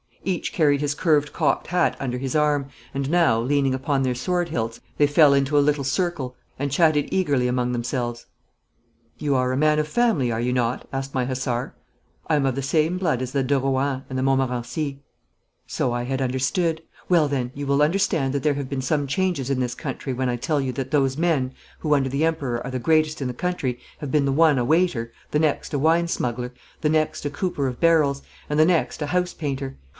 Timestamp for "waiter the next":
24.65-25.73